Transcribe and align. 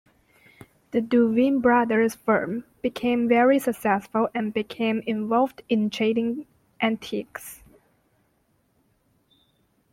The 0.89 0.99
Duveen 0.99 1.61
Brothers 1.61 2.15
firm 2.15 2.63
became 2.81 3.27
very 3.29 3.59
successful 3.59 4.29
and 4.33 4.51
became 4.51 5.03
involved 5.05 5.61
in 5.69 5.91
trading 5.91 6.47
antiques. 6.81 7.61